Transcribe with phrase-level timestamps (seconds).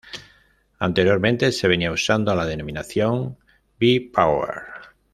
[0.79, 3.37] Anteriormente se venía usando la denominación
[3.79, 4.63] Bi-Power.